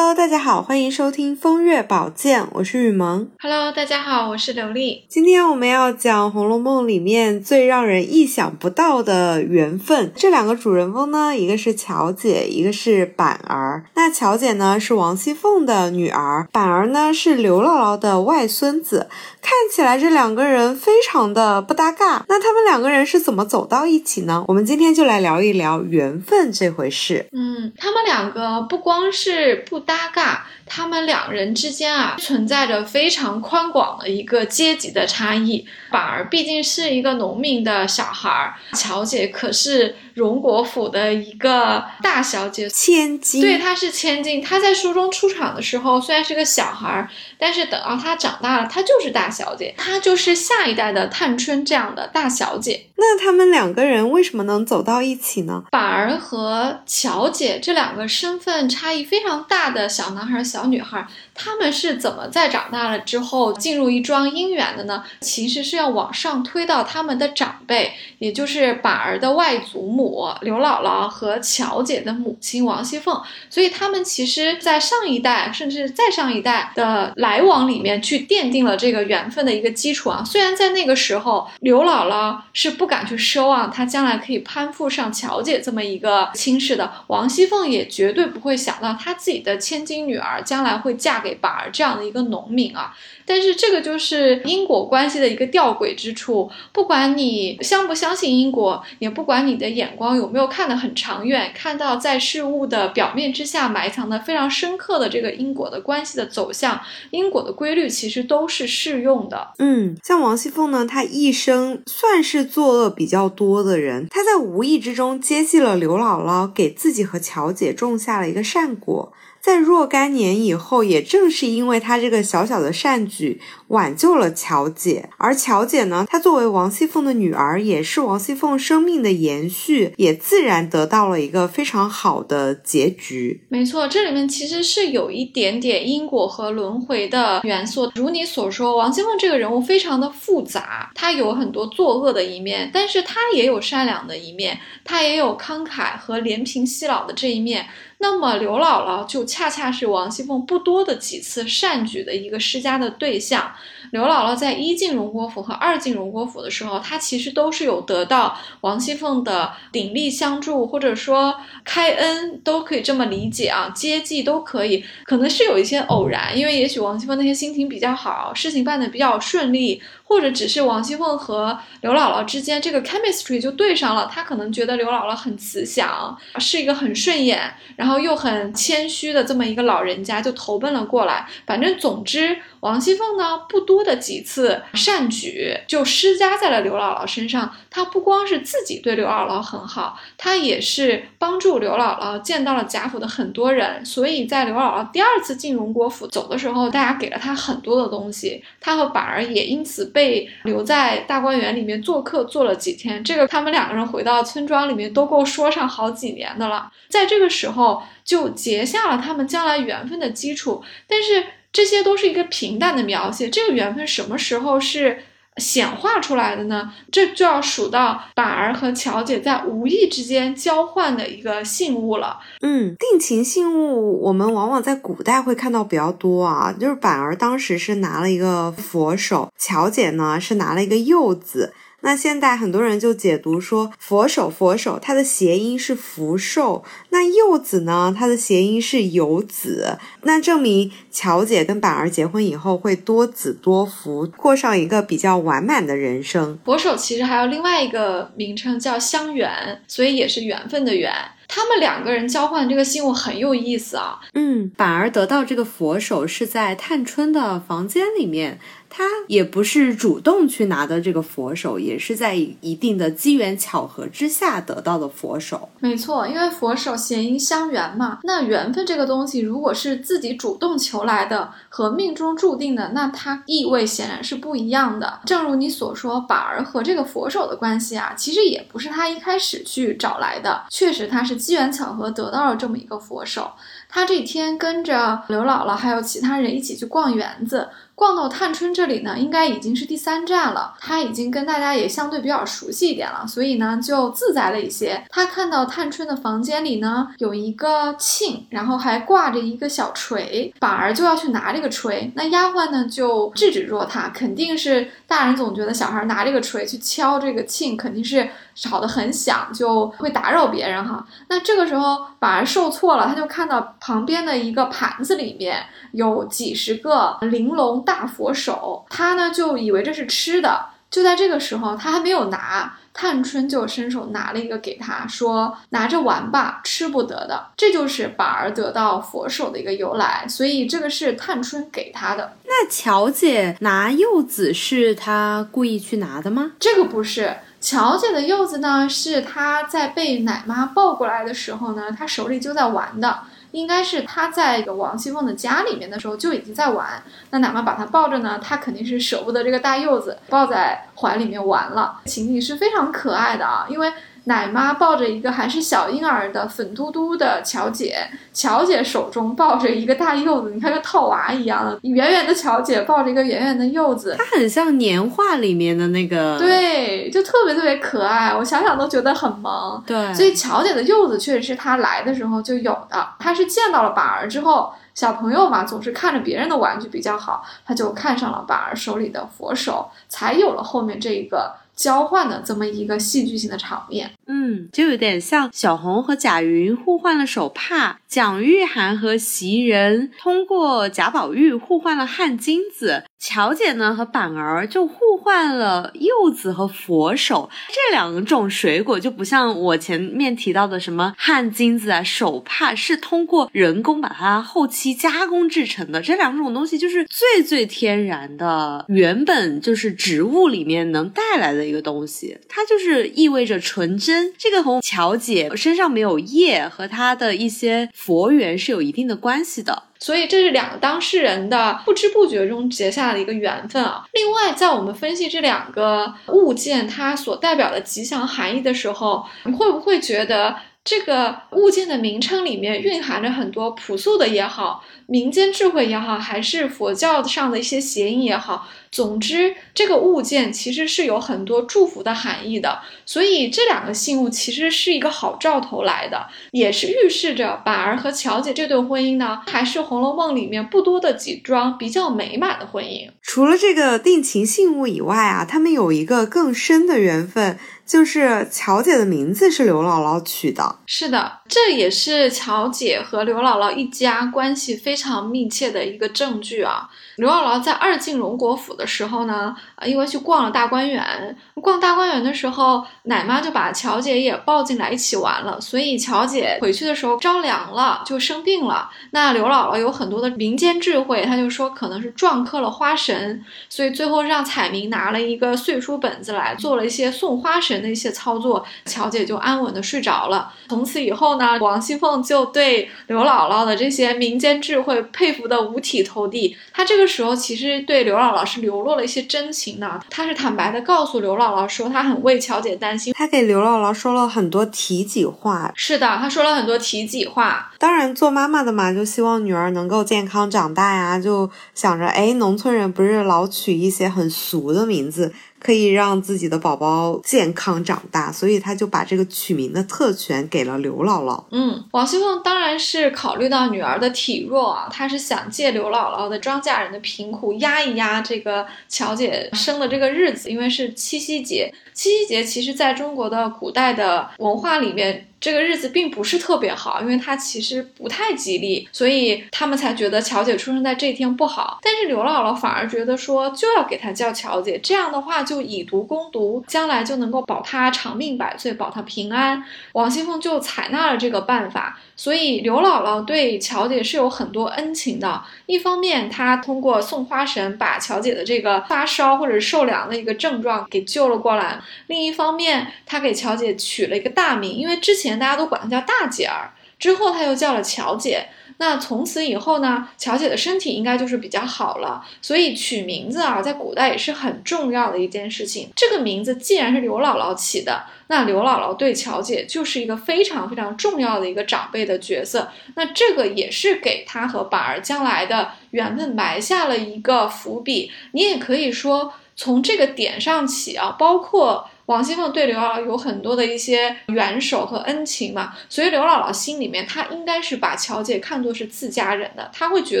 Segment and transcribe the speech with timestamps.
[0.00, 3.28] Hello，大家好，欢迎收听风月宝鉴，我是雨萌。
[3.38, 5.04] Hello，大家好，我是刘丽。
[5.08, 10.10] 今天我们要讲《红楼梦》里面最让人意想不到的缘分。
[10.16, 13.84] 这两个主人翁呢，一个是乔姐，一个是板儿。
[13.94, 19.06] 那乔姐呢是王熙凤的女儿，板儿呢是刘姥姥的外孙子。
[19.42, 22.24] 看起来这两个人非常的不搭嘎。
[22.26, 24.46] 那他们两个人是怎么走到一起呢？
[24.48, 27.26] 我们今天就来聊一聊缘分这回事。
[27.32, 35.66] 嗯，他们两个不光是不搭嘎，他们两人之间啊存在着非常宽广的一个阶级的差异。
[35.90, 43.40] 板儿毕竟是一个农民的小孩儿，乔姐可是荣国府的一个大小姐，千金。
[43.42, 44.40] 对，她是千金。
[44.40, 52.86] 她在书中出场的时候虽然是个小孩儿，但是等到她长大了，她就是大小姐，她就是下一代的探春这样的大小姐。
[53.02, 55.64] 那他们两个人为什么能走到一起呢？
[55.70, 61.06] 板儿和乔姐这两个身份差异非常大的小男孩、小女孩，
[61.42, 65.02] 他们是怎么在长大了之后进入一桩姻缘的呢？
[65.22, 73.18] 其实是要往上推到他们的长辈，也就是板儿的外祖母刘姥姥和乔姐的母亲王熙凤。
[73.48, 80.22] 所以他们其实，在上一代甚至再上一代的来往里面，去奠定了这个缘分的一个基础啊。
[80.22, 92.96] 虽然在那个时候，刘姥姥是不敢去奢望她将来可以攀附上乔姐这么一个亲事的，王熙凤也绝对不会想到她自己的千金女儿将来会嫁给把这样的一个农民啊。
[93.30, 106.80] 但是这个就是因果关系的一个吊诡之处，不管你相不相信因果，也不管你的眼光有没有看得很长远，看到在事物的表面之下埋藏的非常深刻的这个因果的关系的走向，
[107.12, 109.52] 因果的规律其实都是适用的。
[109.60, 119.12] 嗯，像王熙凤呢，她一生算是作恶比较多的人，她在无意之中接济了刘姥姥，给自己和乔姐种下了一个善果。
[119.42, 123.19] 在若干年以后，也正是因为她这个小小的善举，
[123.68, 125.10] 挽救了乔姐。
[125.16, 133.44] 而乔姐呢，她作为王熙凤的女儿，也是王熙凤生命的延续，也自然得到了一个非常好的结局。
[133.48, 137.90] 没错，这里面其实是有一点点因果和轮回的元素。
[137.94, 147.66] 如你所说，王熙凤这个人物非常的复杂，她有很多作恶的一面，但是她也有善良的一面，她也有慷慨和怜贫惜老的这一面。
[148.02, 153.52] 那么刘姥姥就恰恰是王熙凤不多的几次善举的一个施加的对象。
[153.90, 164.82] 刘姥姥在一进荣国府和二进荣国府的时候，她其实都是有得到王熙凤的鼎力相助，或者说开恩，都可以这么理解啊，接济都可以。
[165.04, 169.82] 可能是有一些偶然，因为也许王熙凤那些心情比较好，事情办得比较顺利。
[170.02, 181.26] 或者只是王熙凤和刘姥姥之间这个 chemistry 就对上了，她可能觉得刘姥姥很慈祥，是一个很顺眼，然后然后又很谦虚的这么一个老人家，就投奔了过来。
[181.44, 187.54] 反正总之，王熙凤呢不多的几次善举就施加在了刘姥姥身上。
[187.70, 193.84] 她不光是自己对刘姥姥很好，她也是帮助刘姥姥见到了贾府的很多人。
[193.84, 200.28] 所以在刘姥姥第二次进荣国府走的时候，大家给了她很多的东西，她和板儿也因此被。
[200.44, 203.02] 留在大观园里面做客，做了几天。
[203.04, 206.70] 这个他们两个人回到村庄里面都够说上好几年的了。
[206.88, 210.62] 在这个时候就结下了他们将来缘分的基础。
[210.88, 215.04] 但是这些都是一个平淡的描写，这个缘分什么时候是
[215.36, 216.72] 显化出来的呢？
[216.92, 222.18] 这就要数到板儿和乔姐在无意之间交换的一个信物了。
[222.40, 231.54] 嗯，定情信物我们往往在古代会看到比较多啊，就是板儿当时是拿了一个佛手，乔姐呢是拿了一个柚子。
[231.82, 239.78] 那现代很多人就解读说，佛手佛手，它的谐音是福寿；那柚子呢，它的谐音是有子。
[240.02, 246.38] 那证明乔姐跟板儿结婚以后会多子多福，过上一个比较完满的人生。
[246.44, 250.92] 佛手其实还有另外一个名称叫香缘，所以也是缘分的缘。
[251.32, 254.00] 他们两个人交换这个信物很有意思啊。
[254.14, 258.40] 嗯，板儿得到这个佛手是在探春的房间里面。
[258.70, 265.48] 他也不是主动去拿的这个佛手，也是在一定的机缘巧合之下得到的佛手。
[265.58, 267.98] 没错，因为佛手谐音相缘嘛。
[268.04, 275.00] 那缘分这个东西，如果是自己主动求来的和命中注定的，那它意味显然是不一样的。
[275.04, 283.30] 正如你所说，板儿和这个佛手的关系啊，其实也不是他一开始去找来的，确实他是机缘巧合得到了这么一个佛手。
[283.70, 287.48] 他这天跟着刘姥姥还有其他人一起去逛园子。
[287.74, 290.52] 逛到探春这里呢，应该已经是第三站了。
[290.60, 294.84] 他已经跟大家也相对比较熟悉一点了，所以呢就自在了一些。
[294.90, 301.90] 他看到探春的房间里呢有一个磬，然后还挂着一个小锤，板儿就要去拿这个锤。
[301.94, 310.86] 那丫鬟呢就制止住他，肯定是大人总觉得小孩拿这个锤去敲这个磬，肯定是吵得很响，就会打扰别人哈。
[311.08, 317.62] 那这个时候板儿受挫了，他就看到旁边的一个盘子里面有几十个玲珑。
[317.64, 320.46] 大佛手，他呢就以为这是吃的。
[320.70, 330.06] 就在这个时候，他还没有拿，探春就伸手拿了一个给他，说：“拿着玩吧，吃不得的。”这就是板儿得到佛手的一个由来。
[330.08, 332.16] 所以这个是探春给他的。
[332.24, 336.32] 那乔姐拿柚子是她故意去拿的吗？
[336.38, 343.00] 这个不是，乔姐的柚子呢是她在被奶妈抱过来的时候呢，她手里就在玩的。
[343.32, 353.72] 应该是他在一个王熙凤的家里面的时候就已经在玩，那哪怕把他抱着呢，他肯定是舍不得这个大柚子，抱在怀里面玩了，情景是非常可爱的啊，因为。
[354.04, 357.76] 奶妈抱着一个还是小婴儿的粉嘟嘟的乔姐，
[358.12, 369.62] 乔姐手中抱着一个大柚子，你看跟套娃一样的，圆圆的乔姐抱着一个圆圆的柚子，它很像年画里面的那个，对，就特别特别可爱，我想想都觉得很萌。
[369.66, 381.34] 对，所以乔姐的柚子确实是她来的时候就有的，她是见到了板儿之后，小朋友嘛总是看着别人的玩具比较好，他就看上了板儿手里的佛手，才有了后面这一个。
[381.60, 392.84] 交换的这么一个戏剧性的场面，嗯，就有点像小红和贾云互换了手帕，蒋玉菡和袭人通过贾宝玉互换了汗巾子。
[393.00, 405.80] 乔姐呢和板儿就互换了柚子和佛手这两种水果，就不像我前面提到的什么汗金子啊、手帕，是通过人工把它后期加工制成的。
[405.80, 414.12] 这两种东西就是最最天然的，原本就是植物里面能带来的一个东西，它就是意味着纯真。
[414.18, 419.69] 这个和乔姐身上没有叶和她的一些佛缘是有一定的关系的。
[419.80, 423.84] 所以这是两个当事人的不知不觉中结下的一个缘分啊。
[423.92, 434.62] 另外，在我们分析这两个物件它所代表的吉祥含义的时候，你会不会觉得这个物件的名称里面蕴含着很多朴素的也好？
[434.86, 452.90] 民间智慧也好，还是佛教上的一些谐音也好，总之这个物件其实是有很多祝福的含义的，所以这两个信物其实是一个好兆头来的，也是预示着板儿和乔姐这对婚姻呢，还是《红楼梦》里面不多的几桩比较美满的婚姻。
[453.00, 457.38] 除了这个定情信物以外啊，他们有一个更深的缘分，
[457.70, 460.56] 就是乔姐的名字是刘姥姥取的。
[460.66, 464.76] 是的，这也是乔姐和刘姥姥一家关系非。
[464.80, 466.66] 常密切的一个证据啊！
[466.96, 478.70] 刘姥姥在二进荣国府的时候呢，啊，因为去逛了大观园，逛大观园的时候，奶妈就把乔姐也抱进来一起玩了，所以乔姐回去的时候着凉了，就生病了。
[478.92, 490.32] 那刘姥姥有很多的民间智慧，她就说可能是撞克了花神，所以最后让彩明拿了一个碎书本子来做了一些送花神的一些操作，乔姐就安稳的睡着了。
[490.48, 494.80] 从此以后呢，王熙凤就对刘姥姥的这些民间智慧。
[494.92, 496.36] 佩服的五体投地。
[496.52, 499.80] 她这个时候其实对刘姥姥是流露了一些真情的。
[499.90, 502.92] 她是坦白的告诉刘姥姥说，她很为乔姐担心。
[502.94, 505.52] 她给刘姥姥说了很多体己话。
[505.54, 507.52] 是的，她说了很多体己话。
[507.58, 515.12] 当然，做妈妈的嘛，就希望女儿能够健康长大呀，就想着，哎，农村人不是老取一些很俗的名字。
[515.40, 521.24] 可以让自己的宝宝健康长大，所以他就把这个取名的特权给了刘姥姥。
[521.30, 531.52] 嗯，王熙凤当然是考虑到女儿的体弱啊，她是想借刘姥姥的庄稼人的贫苦压一压这个乔姐生的这个日子，因为是七夕节。
[531.72, 535.06] 七夕节其实在中国的古代的文化里面。
[535.20, 541.58] 这个日子并不是特别好，因为它其实不太吉利，所以他们才觉得乔姐出生在这一天不好。
[541.62, 549.44] 但是刘姥姥反而觉得说就要给她叫乔姐，这样的话就以毒攻毒，将来就能够保她长命百岁，保她平安。
[549.72, 551.78] 王熙凤就采纳了这个办法。
[551.96, 555.22] 所以刘姥姥对乔姐是有很多恩情的。
[555.44, 568.28] 一方面，她通过送花神把乔姐的这个发烧或者受凉的一个症状给救了过来；另一方面，她给乔姐取了一个大名，因为之前大家都管她叫大姐儿，之后她又叫了乔姐。
[568.58, 572.04] 那从此以后呢，乔姐的身体应该就是比较好了。
[572.20, 575.70] 所以取名字啊，在古代也是很重要的一件事情。
[575.74, 582.50] 这个名字既然是刘姥姥起的，那刘姥姥对乔姐就是一个非常非常重要的一个长辈的角色。
[582.74, 587.90] 那这个也是给她和板儿将来的缘分埋下了一个伏笔。
[588.12, 591.70] 你也可以说，从这个点上起啊，包括。
[591.90, 600.00] 王熙凤对刘姥姥有很多的一些援手和恩情嘛，所以刘姥姥心里面，她应该是把乔姐看作是自家人的，她会觉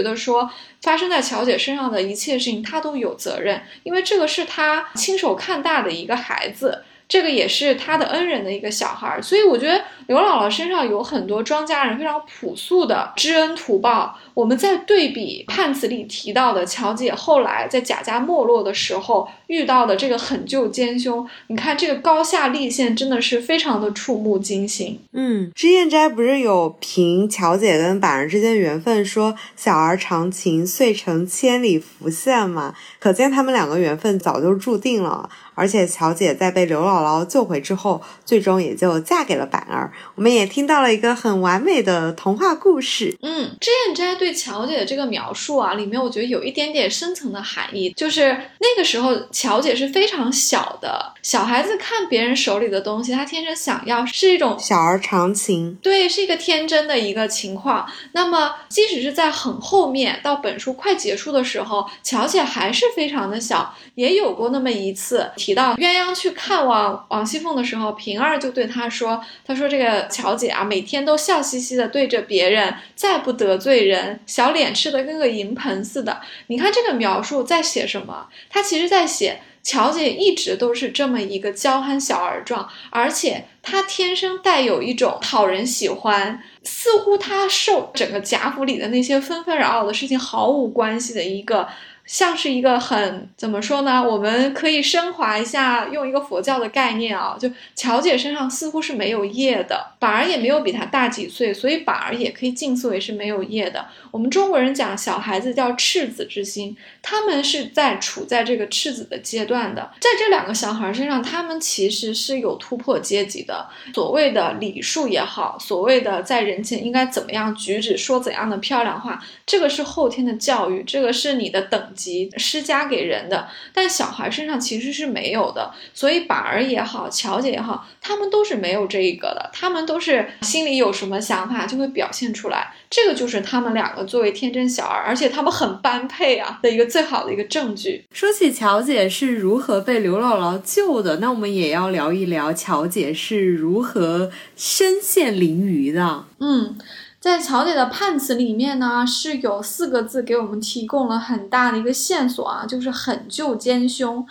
[0.00, 0.48] 得说，
[0.82, 6.84] 发生在乔姐身上的一切事情，她都有责任，因为这个是她亲手看大的一个孩子。
[7.10, 14.16] 这个也是他的恩人的一个小孩，所以我觉得刘姥姥身上有很多庄稼人非常朴素的知恩图报。
[14.32, 25.00] 我们在对比判词里提到的乔姐后来在贾家没落的时候遇到的这个狠救奸凶，你看这个高下立现，真的是非常的触目惊心。
[25.12, 35.28] 嗯，脂砚斋不是有评乔姐跟板儿之间的缘分，说小儿长情，遂成千里浮线嘛，可见他们两个缘分早就注定了。
[35.60, 39.92] 而且乔姐在被刘姥姥救回之后，最终也就嫁给了板儿。
[40.14, 43.14] 我们也听到了一个很完美的童话故事。
[43.20, 55.76] 嗯，脂砚斋对乔姐的这个描述啊，里面我觉得有一点点深层的含义，就是那个时候乔姐是非常小的，小孩子看别人手里的东西，她天生想要，是一种小儿长情。
[55.82, 57.86] 对，是一个天真的一个情况。
[58.12, 65.30] 那么即使是在很后面，到本书快结束的时候，乔姐还是非常的小，也有过那么一次。
[65.36, 78.26] 提到鸳鸯去看望王熙凤的时候，平儿就对她说：“她说这个乔姐啊，每天都笑嘻嘻的对着别人，再不得罪人，小脸吃的跟个银盆似的。”你看这个描述在写什么？
[78.48, 91.68] 她其实在写乔姐一直都是这么一个娇憨小儿状，而且他天生带有一种讨人喜欢，似乎他受整个贾府里的那些纷纷扰扰的事情毫无关系的一个。
[92.06, 94.02] 像是一个很怎么说呢？
[94.02, 103.86] 我们可以升华一下，用一个佛教的概念啊，就乔姐身上似乎是没有业的，板儿也没有比她大几岁，所以板儿也可以近似为是没有业的。
[104.10, 121.78] 我们中国人讲小孩子叫赤子之心，他们是在处在这个赤子的阶段的，在这两个小孩身上，他们其实是有突破阶级的，的所谓的礼数也好，所谓的在人前应该怎么样举止，说怎样的漂亮话，这个是后天的教育，这个是你的等。
[121.92, 138.04] 级施加给人的，但小孩身上其实是没有的，所以板儿也好，乔姐也好，他们都是没有这一个的，他们都是心里有什么想法就会表现出来，这个就是他们两个作为天真小儿，而且他们很般配啊的一个最好的一个证据。
[138.12, 146.24] 说起乔姐是如何被刘姥姥救的，那我们也要聊一聊乔姐是如何身陷囹圄的。
[146.38, 146.76] 嗯。
[147.20, 154.26] 在乔姐的判词里面呢，是有四个字给我们提供了很大的一个线索啊，就是狠救奸凶。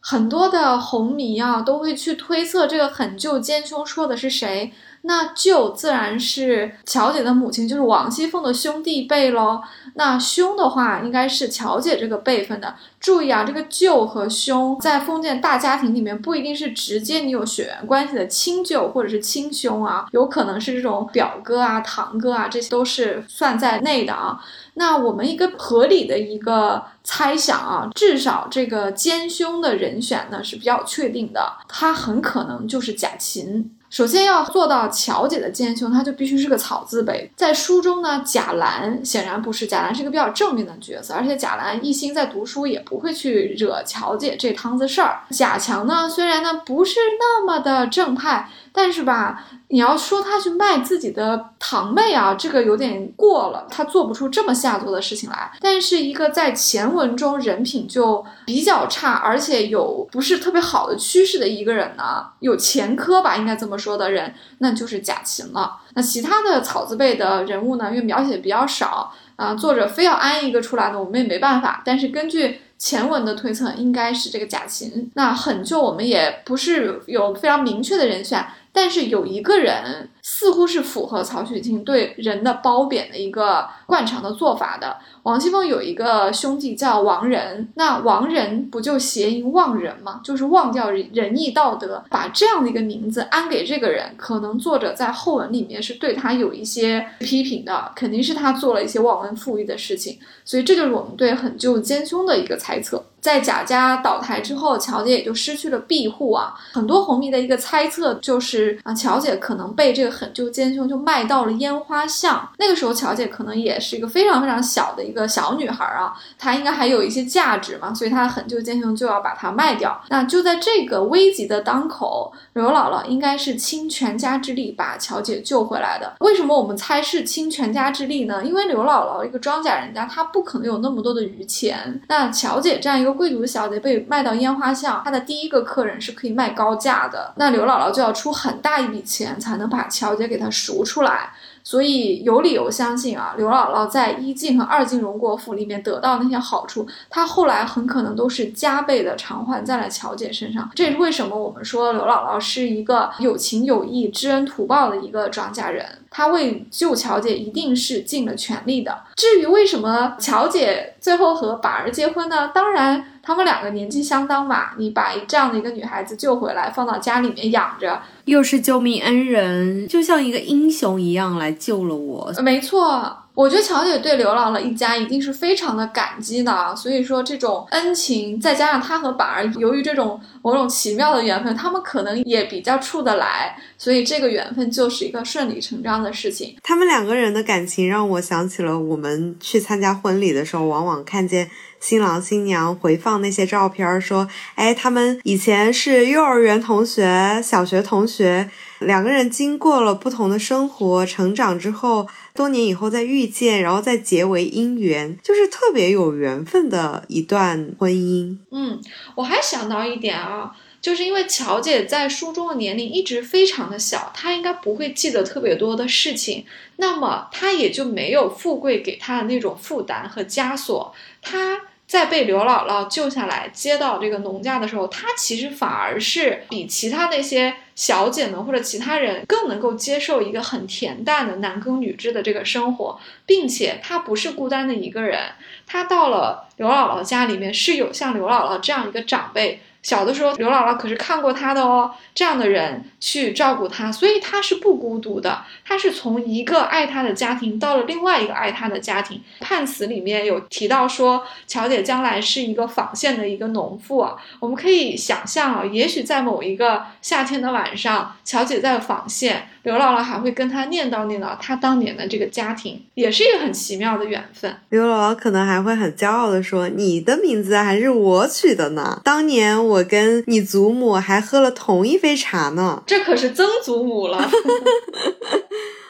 [0.00, 4.72] 很多的红迷啊都会去推测这个狠救奸凶说的是谁。
[5.04, 9.60] 那舅自然是乔姐的母亲，就是王熙凤的兄弟辈喽。
[9.94, 12.74] 那兄的话，应该是乔姐这个辈分的。
[13.00, 24.40] 注意啊，这个舅和兄在封建大家庭里面不一定是直接你有血缘关系的亲舅或者是亲兄啊，有可能是这种表哥啊、堂哥啊，这些都是算在内的啊。
[24.74, 33.68] 那我们一个合理的一个猜想啊，至少这个奸凶的人选呢是比较确定的，他很可能就是贾琴。
[33.92, 37.30] 首先要做到乔姐的奸凶，她就必须是个草字辈。
[37.36, 45.20] 在书中呢，贾兰显然不是，贾兰是个比较正面的角色，而且贾兰一心在读书，也不会去惹乔姐这摊子事儿。
[45.28, 48.48] 贾强呢，虽然呢不是那么的正派。
[48.74, 55.52] 但是吧，你要说他去卖自己的堂妹啊，这个有点过了，他做不出这么下作的事情来。
[55.60, 65.78] 但是一个在前文中人品就比较差，而且有不是特别好的趋势的一个人呢，有前科吧，应该这么说的人，那就是贾琴了。
[65.94, 71.82] 那其他的草字辈的人物呢，因为描写比较少啊，作者非要安一个出来呢，我们也没办法。
[71.84, 72.60] 但是根据。
[72.82, 80.10] 前文的推测应该是这个贾琴，那狠救我们也不是有非常明确的人选，但是有一个人。
[80.22, 84.96] 似乎是符合曹雪芹对人的褒贬的一个惯常的做法的。
[85.24, 90.20] 王熙凤有一个兄弟叫王仁，那王仁不就谐音忘人吗？
[90.22, 100.18] 就是忘掉仁义道德，把这样的一个名字安给这个人，可能作者在后文里面是对他有一些批评的，肯定是他做了一些忘恩负义的事情。
[100.44, 103.04] 所以这就是我们对狠救奸凶的一个猜测。
[103.20, 106.54] 在贾家倒台之后，乔姐也就失去了庇护啊。
[106.72, 110.11] 很多红迷的一个猜测就是啊，乔姐可能被这个。
[110.12, 112.48] 很就奸凶，就卖到了烟花巷。
[112.58, 119.98] 那个时候，乔姐可能也是一个非常非常小的一个小女孩啊，她应该还有一些价值嘛，所以她很就奸凶就要把它卖掉。
[120.10, 126.12] 那就在这个危急的当口，刘姥姥应该是倾全家之力把乔姐救回来的。
[126.20, 128.44] 为什么我们猜是倾全家之力呢？
[128.44, 132.00] 因为刘姥姥一个庄稼人家，她不可能有那么多的余钱。
[132.08, 137.32] 那乔姐这样一个贵族小姐被卖到烟花巷，她的第一个客人是可以卖高价的。
[137.36, 141.32] 那刘姥姥就要出很大一笔钱才能把乔乔姐给她赎出来。
[141.64, 150.68] 所以有理由相信啊，刘姥姥在一进和二进荣国府里面得到那些好处，她后来很可能都是加倍的偿还在了乔姐身上。
[150.74, 158.98] 这也是为什么我们说刘姥姥是一个有情有义、知恩图报的一个庄稼人，她为救乔姐一定是尽了全力的。
[159.14, 162.48] 至于为什么乔姐最后和板儿结婚呢？
[162.48, 163.11] 当然。
[163.22, 172.32] 他们两个年纪相当嘛，你把这样的一个女孩子救回来，放到家里面养着，又是救命恩人，就像一个英雄一样来救了我。
[172.42, 173.18] 没错。
[173.34, 186.54] 我觉得乔姐对刘姥姥一家一定是非常的感激的，所以说这种恩情，再加上她和板儿由于这种某种奇妙的缘分，他们可能也比较处得来，所以这个缘分就是一个顺理成章的事情。
[186.62, 202.06] 他们两个人的感情让我想起了我们去参加婚礼的时候，往往看见新郎新娘回放那些照片，说，哎，他们以前是幼儿园同学、小学同学，两个人经过了不同的生活成长之后。
[202.34, 208.38] 多年以后再遇见，然后再结为姻缘，就是特别有缘分的一段婚姻。
[208.50, 208.80] 嗯，
[209.14, 216.44] 我还想到一点啊，就是因为乔姐在书中的年龄一直非常的小，她应该不会记得特别多的事情，
[216.76, 221.60] 那么她也就没有富贵给她的那种负担和枷锁，她。
[221.84, 235.18] 在被刘姥姥救下来接到这个农家的时候，她其实反而是比其他那些小姐们或者其他人更能够接受一个很恬淡的男耕女织的这个生活，并且她不是孤单的一个人，
[235.66, 239.60] 她到了刘姥姥家里面是有像刘姥姥这样一个长辈。
[239.82, 245.44] 小的时候，刘姥姥可是看过他的哦，这样的人去照顾他，所以他是不孤独的。
[245.64, 249.20] 他是从一个爱他的家庭到了另外一个爱他的家庭。
[249.40, 254.08] 判词里面有提到说，乔姐将来是一个纺线的一个农妇。
[254.38, 259.48] 我们可以想象啊，也许在某一个夏天的晚上，乔姐在纺线。
[259.62, 264.52] 刘姥姥还会跟他念叨念叨他当年的这个家庭，也是一个很奇妙的缘分。
[264.70, 274.28] 刘姥姥可能还会很骄傲的说：“你的名字还是我取的呢，当年我跟你祖母还喝了同一杯茶呢。”这可是曾祖母了。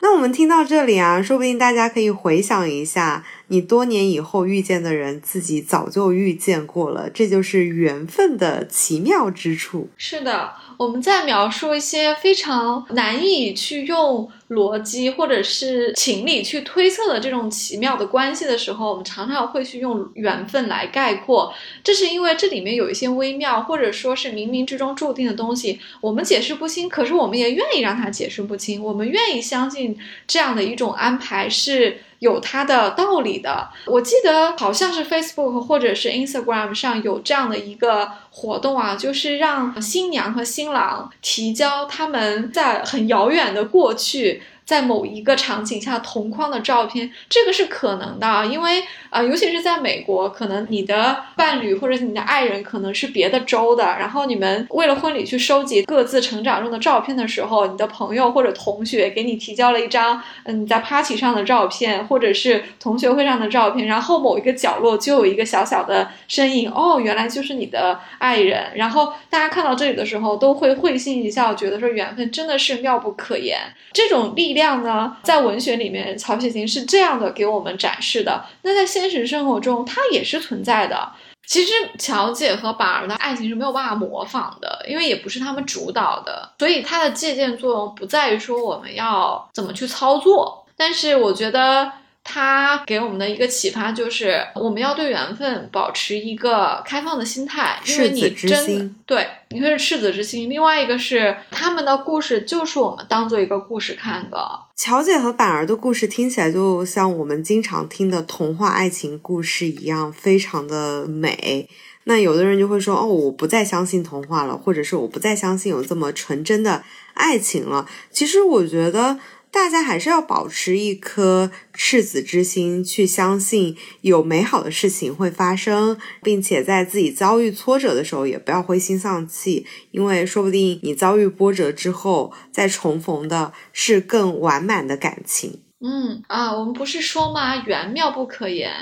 [0.03, 9.89] 那我们听到这里啊，说不定大家可以回想一下，你多年以后遇见的人，自己早就遇见过了，这就是缘分的奇妙之处。
[9.97, 10.51] 是的。
[10.83, 21.53] 我们在描述一些非常难以去用逻辑或者是情理去推测的这种奇妙的关系的时候，我们常常会去用缘分来概括。
[21.83, 26.89] 这是因为这里面有一些微妙，或者说是冥冥之中注定的东西，我们解释不清。
[26.89, 31.99] 可是我们也愿意让它解释不清，我们愿意相信这样的一种安排是。
[32.23, 33.69] 有它的道理的。
[33.85, 44.42] 我记得好像是 Facebook 或者是 Instagram 上有这样的一个活动啊，就是让新娘和新郎提交他们在很遥远的过去。
[44.65, 73.59] 在某一个场景下同框的照片，这个是可能的，因为啊，尤其是在美国，可能你的伴侣或者你的爱人可能是别的州的，然后你们为了婚礼去收集各自成长中的照片的时候，你的朋友或者同学给你提交了一张嗯在 party 上的照片，或者是同学会上的照片，然后某一个角落就有一个小小的身影，哦，原来就是你的爱人，然后大家看到这里的时候都会会心一笑，觉得说缘分真的是妙不可言，
[73.93, 74.52] 这种力。
[74.53, 78.45] 力量呢，在文学里面，曹雪芹是这样的给我们展示的。
[78.61, 81.11] 那在现实生活中，它也是存在的。
[81.47, 90.67] 其实，乔姐和板儿的爱情是没有办法模仿的，因为也不是他们主导的，所以它的借鉴作用不在于说我们要怎么去操作。
[90.77, 91.91] 但是，我觉得。
[92.25, 104.39] 他给我们的一个启发就是，我们要对缘分保持一个开放的心态，因为你真对，一个是赤子之心，另外一个是他们的故事就是我们当做一个故事看的。
[104.77, 111.69] 乔姐和板儿的故事听起来就像我们经常听的童话爱情故事一样，非常的美。
[112.05, 116.83] 那有的人就会说，哦，我不再相信童话了，或者是我不再相信有这么纯真的
[117.15, 117.87] 爱情了。
[118.13, 119.19] 其实我觉得。
[119.53, 135.61] 大家还是要保持一颗赤子之心，去相信有美好的事情会发生，并且在自己遭遇挫折的时候，也不要灰心丧气，因为说不定你遭遇波折之后，再重逢的是更完满的感情。
[135.85, 137.57] 嗯啊，我们不是说吗？
[137.57, 138.73] 缘妙不可言，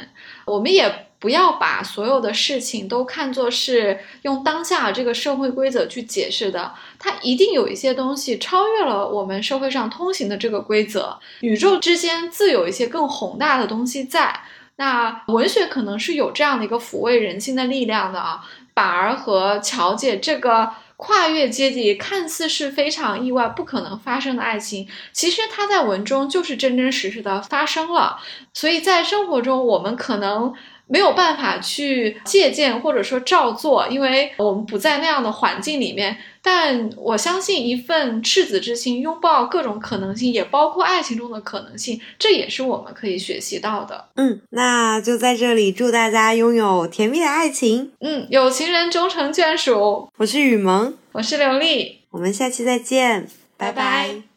[0.47, 1.10] 我们也。
[1.21, 11.19] 不要把所有的事情都看作是用当下这个社会规则去解释的，它一定有一些东西超越了我们社会上通行的这个规则。
[11.43, 14.41] 宇宙之间自有一些更宏大的东西在。
[14.77, 18.43] 那文学可能是有这样的一个抚慰人心的力量的啊。
[18.73, 28.21] 板儿和乔姐这个跨越阶级，看似是非常意外、不可能发生的爱情，其实它在文中就是真真实实的发生了。
[28.55, 30.55] 所以在生活中，我们可能。
[30.91, 36.17] 没有办法去借鉴或者说照做，因为我们不在那样的环境里面。
[36.43, 44.07] 但我相信，一份赤子之心，拥抱各种可能性，也包括爱情中的可能性，这也是我们可以学习到的。
[44.17, 47.93] 嗯，那就在这里祝大家拥有甜蜜的爱情。
[48.01, 50.09] 嗯，有情人终成眷属。
[50.17, 54.30] 我是雨萌，我是刘丽，我们下期再见，拜拜。